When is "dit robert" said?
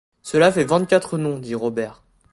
1.37-2.01